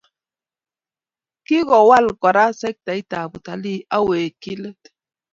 [1.45, 4.81] Kikowal Kora sektaitab utalii akowekchi let